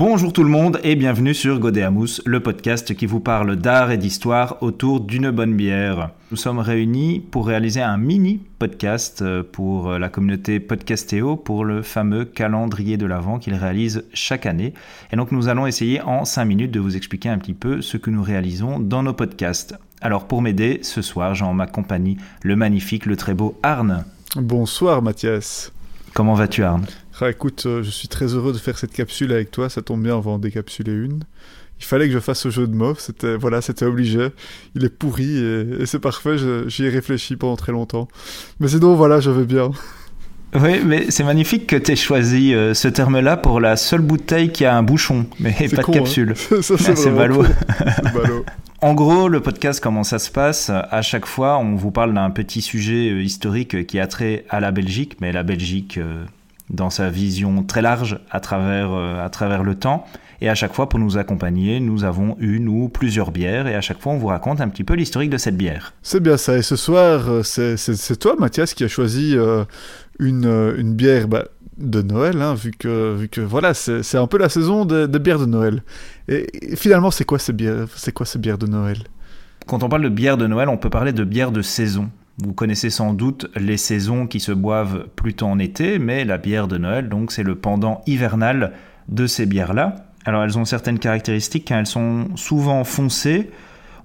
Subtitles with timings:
[0.00, 3.98] Bonjour tout le monde et bienvenue sur Godéamous, le podcast qui vous parle d'art et
[3.98, 6.12] d'histoire autour d'une bonne bière.
[6.30, 11.82] Nous sommes réunis pour réaliser un mini podcast euh, pour la communauté Podcastéo pour le
[11.82, 14.72] fameux calendrier de l'Avent qu'ils réalisent chaque année.
[15.12, 17.98] Et donc nous allons essayer en 5 minutes de vous expliquer un petit peu ce
[17.98, 19.74] que nous réalisons dans nos podcasts.
[20.00, 24.06] Alors pour m'aider, ce soir, j'ai en ma compagnie le magnifique, le très beau Arne.
[24.34, 25.72] Bonsoir Mathias.
[26.14, 26.86] Comment vas-tu Arne?
[27.20, 29.68] Ah, écoute, euh, je suis très heureux de faire cette capsule avec toi.
[29.68, 31.24] Ça tombe bien, on va en décapsuler une.
[31.78, 32.94] Il fallait que je fasse ce jeu de mots.
[32.98, 34.28] C'était voilà, c'était obligé.
[34.74, 36.36] Il est pourri et, c'est parfait.
[36.66, 38.08] J'y ai réfléchi pendant très longtemps.
[38.58, 39.70] Mais sinon, voilà, je vais bien.
[40.52, 44.50] Oui, mais c'est magnifique que tu aies choisi euh, ce terme-là pour la seule bouteille
[44.50, 45.92] qui a un bouchon, mais pas de hein.
[45.92, 46.34] capsule.
[46.60, 47.44] c'est ballot.
[48.82, 50.70] En gros, le podcast, comment ça se passe?
[50.70, 54.58] À chaque fois, on vous parle d'un petit sujet euh, historique qui a trait à
[54.58, 56.00] la Belgique, mais la Belgique
[56.70, 60.06] dans sa vision très large à travers, euh, à travers le temps.
[60.40, 63.66] Et à chaque fois, pour nous accompagner, nous avons une ou plusieurs bières.
[63.66, 65.92] Et à chaque fois, on vous raconte un petit peu l'historique de cette bière.
[66.02, 66.56] C'est bien ça.
[66.56, 69.64] Et ce soir, euh, c'est toi, Mathias, qui a choisi euh,
[70.18, 70.46] une,
[70.78, 71.44] une bière bah,
[71.76, 75.18] de Noël, hein, vu, que, vu que voilà, c'est un peu la saison des de
[75.18, 75.82] bières de Noël.
[76.28, 76.46] Et,
[76.76, 78.98] finalement, c'est quoi ces bières, quoi ces bières de Noël?
[79.66, 82.10] Quand on parle de bière de Noël, on peut parler de bière de saison.
[82.38, 86.68] Vous connaissez sans doute les saisons qui se boivent plutôt en été, mais la bière
[86.68, 88.72] de Noël, donc c'est le pendant hivernal
[89.08, 90.06] de ces bières-là.
[90.24, 91.80] Alors elles ont certaines caractéristiques, hein.
[91.80, 93.50] elles sont souvent foncées,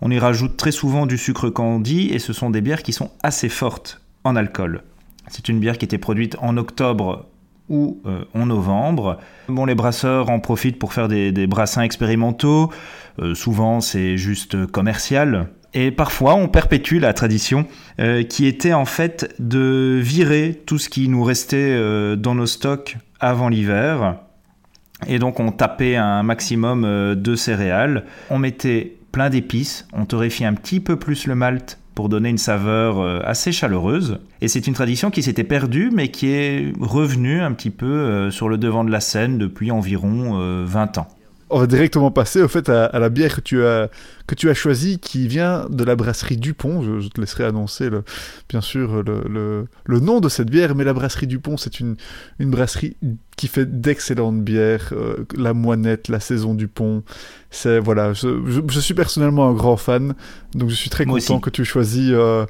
[0.02, 3.12] on y rajoute très souvent du sucre candi et ce sont des bières qui sont
[3.24, 4.84] assez fortes en alcool.
[5.30, 7.26] C'est une bière qui était produite en octobre
[7.70, 9.18] ou euh, en novembre.
[9.48, 12.72] Bon, les brasseurs en profitent pour faire des, brassins expérimentaux.
[13.20, 15.48] Euh, souvent, c'est juste commercial.
[15.78, 17.68] Et parfois, on perpétue la tradition
[18.00, 22.46] euh, qui était en fait de virer tout ce qui nous restait euh, dans nos
[22.46, 24.16] stocks avant l'hiver.
[25.06, 28.06] Et donc, on tapait un maximum euh, de céréales.
[28.30, 29.86] On mettait plein d'épices.
[29.92, 34.20] On torréfiait un petit peu plus le malt pour donner une saveur assez chaleureuse.
[34.42, 38.50] Et c'est une tradition qui s'était perdue, mais qui est revenue un petit peu sur
[38.50, 41.08] le devant de la scène depuis environ 20 ans
[41.50, 43.90] on va directement passer au fait à, la bière que tu as
[44.28, 46.82] que tu as choisie, qui vient de la brasserie Dupont.
[47.00, 48.04] Je, te laisserai annoncer, le,
[48.50, 51.96] bien sûr, le, le, nom de cette bière, mais la brasserie Dupont, c'est une,
[52.40, 52.98] une brasserie
[53.38, 54.94] qui fait d'excellentes bières.
[54.94, 57.04] Euh, la Moinette, la Saison Dupont.
[57.52, 60.16] C'est voilà, je, je, suis personnellement un grand fan,
[60.56, 62.46] donc je suis très content que tu aies choisi euh,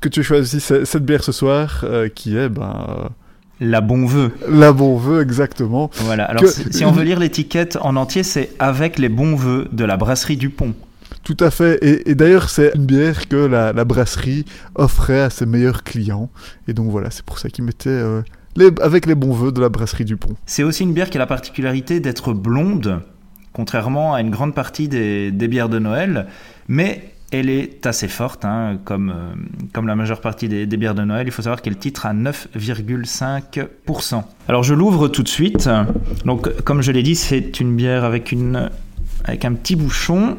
[0.00, 3.10] que tu aies choisi cette, bière ce soir, euh, qui est ben
[3.60, 4.32] la bon vœu.
[4.48, 5.90] La bon vœu, exactement.
[5.94, 6.24] Voilà.
[6.24, 9.96] Alors, si on veut lire l'étiquette en entier, c'est avec les bons vœux de la
[9.96, 10.74] brasserie du Pont.
[11.24, 11.78] Tout à fait.
[11.82, 16.30] Et, d'ailleurs, c'est une bière que la, brasserie offrait à ses meilleurs clients.
[16.66, 18.22] Et donc voilà, c'est pour ça qu'ils mettaient euh,
[18.56, 20.34] les, avec les bons vœux de la brasserie du Pont.
[20.46, 23.00] C'est aussi une bière qui a la particularité d'être blonde,
[23.52, 26.26] contrairement à une grande partie des, des bières de Noël.
[26.66, 29.32] Mais elle est assez forte, hein, comme, euh,
[29.72, 31.26] comme la majeure partie des, bières de Noël.
[31.26, 34.22] Il faut savoir qu'elle titre à 9,5%.
[34.48, 35.70] Alors je l'ouvre tout de suite.
[36.26, 38.68] Donc comme je l'ai dit, c'est une bière avec, une,
[39.24, 40.36] avec un petit bouchon.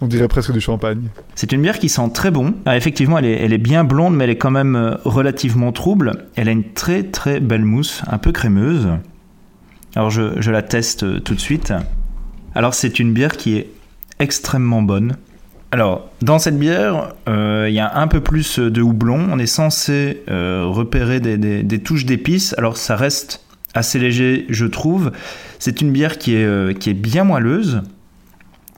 [0.00, 1.02] On dirait presque du champagne.
[1.36, 2.54] C'est une bière qui sent très bon.
[2.66, 5.70] Ah, effectivement, elle est, elle est, bien blonde, mais elle est quand même euh, relativement
[5.70, 6.26] trouble.
[6.34, 8.88] Elle a une très très belle mousse, un peu crémeuse.
[9.94, 11.72] Alors je, je la teste euh, tout de suite.
[12.56, 13.68] Alors c'est une bière qui est
[14.22, 15.16] extrêmement bonne.
[15.72, 19.28] Alors, dans cette bière, euh, il y a un peu plus de houblon.
[19.30, 22.54] On est censé euh, repérer des, touches d'épices.
[22.58, 23.44] Alors, ça reste
[23.74, 25.12] assez léger, je trouve.
[25.58, 27.80] C'est une bière qui est, euh, qui est bien moelleuse.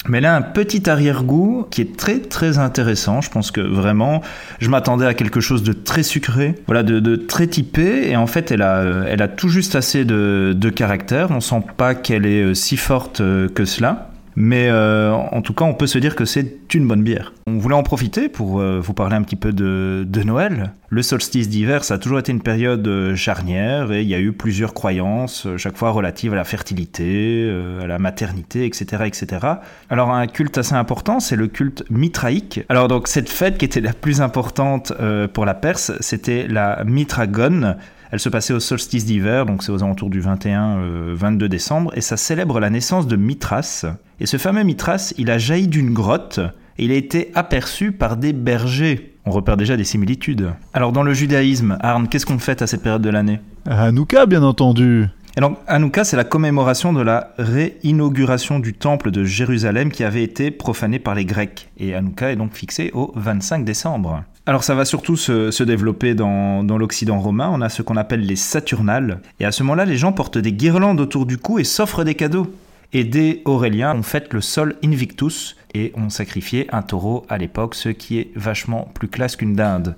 [0.07, 3.21] Mais elle a un petit arrière-goût qui est très très intéressant.
[3.21, 4.21] Je pense que vraiment,
[4.61, 8.09] je m'attendais à quelque chose de très sucré, voilà, de, très typé.
[8.09, 11.33] Et en fait, elle a, elle a tout juste assez de, de caractère.
[11.33, 14.11] On sent pas qu'elle est si forte que cela.
[14.37, 17.33] Mais euh, en tout cas, on peut se dire que c'est une bonne bière.
[17.47, 20.73] On voulait en profiter pour euh, vous parler un petit peu de, Noël.
[20.89, 24.19] Le solstice d'hiver, ça a toujours été une période euh, charnière et il y a
[24.19, 27.53] eu plusieurs croyances, chaque fois relatives à la fertilité,
[27.83, 29.47] à la maternité, etc., etc.
[29.91, 32.63] Alors un culte assez important, c'est le culte mitraïque.
[32.71, 34.93] Alors donc cette fête qui était la plus importante
[35.35, 37.77] pour la Perse, c'était la Mitragone,
[38.11, 42.17] elle se passait au solstice d'hiver, donc c'est aux alentours du 21-22 décembre, et ça
[42.17, 43.87] célèbre la naissance de Mithras.
[44.21, 46.41] Et ce fameux Mithras, il a jailli d'une grotte
[46.79, 49.15] et il a été aperçu par des bergers.
[49.27, 50.51] On repère déjà des similitudes.
[50.73, 53.41] Alors dans le judaïsme, Arne, qu'est-ce qu'on fête à cette période de l'année?
[53.67, 55.07] Hanouka, bien entendu.
[55.37, 60.23] Et donc Hanouka, c'est la commémoration de la réinauguration du temple de Jérusalem qui avait
[60.23, 61.71] été profané par les Grecs.
[61.79, 64.23] Et Hanouka est donc fixé au 25 décembre.
[64.47, 67.51] Alors ça va surtout se, développer dans, l'Occident romain.
[67.53, 69.21] On a ce qu'on appelle les Saturnales.
[69.41, 72.15] Et à ce moment-là, les gens portent des guirlandes autour du cou et s'offrent des
[72.15, 72.53] cadeaux.
[72.93, 77.75] Et dès Aurélien, on fête le sol Invictus et on sacrifiait un taureau à l'époque,
[77.75, 79.97] ce qui est vachement plus classe qu'une dinde.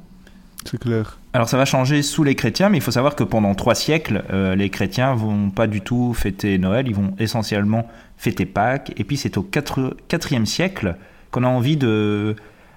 [0.65, 1.19] C'est clair.
[1.33, 4.25] Alors ça va changer sous les chrétiens, mais il faut savoir que pendant trois siècles,
[4.33, 8.93] euh, les chrétiens vont pas du tout fêter Noël, ils vont essentiellement fêter Pâques.
[8.97, 10.97] Et puis c'est au 4, 4e siècle
[11.31, 12.37] qu'on a envie de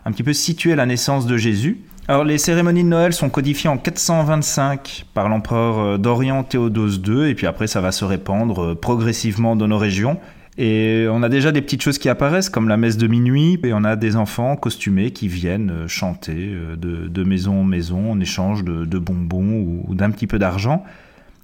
[0.09, 1.77] un petit peu situer la naissance de Jésus.
[2.07, 7.29] Alors les cérémonies de Noël sont codifiées en 425 par l'empereur euh, d'Orient Théodose II,
[7.29, 10.19] et puis après ça va se répandre euh, progressivement dans nos régions.
[10.57, 13.71] Et on a déjà des petites choses qui apparaissent, comme la messe de minuit, et
[13.71, 18.63] on a des enfants costumés qui viennent euh, chanter de, maison en maison en échange
[18.63, 20.83] de, bonbons ou, d'un petit peu d'argent.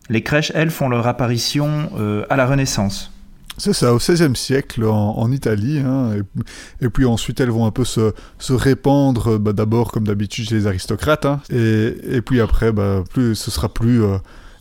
[0.10, 1.90] Les crèches, elles, font leur apparition
[2.30, 3.15] à la Renaissance.
[3.58, 6.12] C'est ça, au XVIe siècle en, Italie, hein,
[6.82, 8.12] et, puis ensuite elles vont un peu se,
[8.50, 13.52] répandre, bah, d'abord comme d'habitude chez les aristocrates, hein, et, puis après bah, plus, ce
[13.52, 14.02] sera plus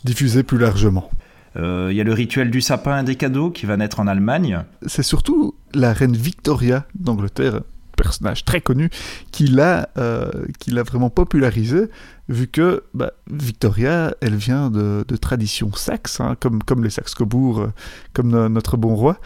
[0.05, 1.11] diffusé plus largement.
[1.57, 4.07] Euh, il y a le rituel du sapin et des cadeaux qui va naître en
[4.07, 4.63] Allemagne.
[4.87, 7.61] C'est surtout la reine Victoria d'Angleterre,
[7.97, 8.91] personnage très connu,
[9.33, 10.31] qui l'a euh,
[10.69, 11.89] vraiment popularisé,
[12.29, 17.61] vu que bah, Victoria, elle vient de, de tradition saxe, hein, comme, comme les Saxe-Cobourg,
[17.61, 17.73] euh,
[18.13, 19.19] comme notre bon roi.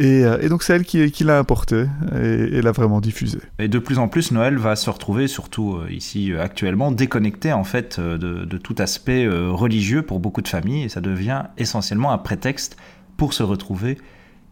[0.00, 3.38] Euh, et, donc c'est elle qui, l'a importé et, l'a vraiment diffusé.
[3.58, 7.52] Et de plus en plus, Noël va se retrouver, surtout euh, ici euh, actuellement, déconnecté
[7.52, 12.18] en fait de, tout aspect religieux pour beaucoup de familles et ça devient essentiellement un
[12.18, 12.76] prétexte
[13.16, 13.98] pour se retrouver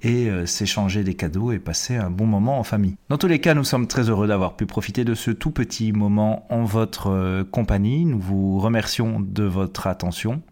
[0.03, 2.97] et s'échanger des cadeaux et passer un bon moment en famille.
[3.09, 5.93] Dans tous les cas, nous sommes très heureux d'avoir pu profiter de ce tout petit
[5.93, 8.05] moment en votre compagnie.
[8.05, 10.43] Nous vous remercions de votre attention.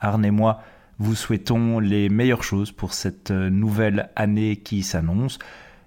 [0.00, 0.60] Arne et moi
[0.98, 5.38] vous souhaitons les meilleures choses pour cette euh, nouvelle année qui s'annonce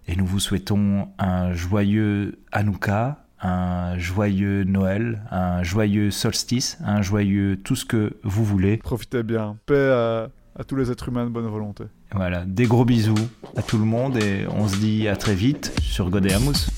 [0.07, 7.57] et nous vous souhaitons un joyeux Hanouka, un joyeux Noël, un joyeux solstice, un joyeux
[7.61, 8.77] tout ce que vous voulez.
[8.77, 9.57] Profitez bien.
[9.65, 11.85] Paix à, tous les êtres humains de bonne volonté.
[12.13, 13.15] Voilà, des gros bisous
[13.55, 16.69] à tout le monde et on se dit à très vite sur Godéamus.